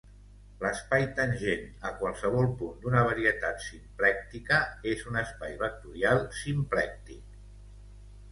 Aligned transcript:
L'espai 0.61 1.03
tangent 1.17 1.67
a 1.89 1.89
qualsevol 1.97 2.47
punt 2.61 2.79
d'una 2.85 3.03
varietat 3.09 3.61
simplèctica 3.65 4.59
és 4.95 5.05
un 5.11 5.19
espai 5.23 5.53
vectorial 5.61 6.23
simplèctic. 6.39 7.37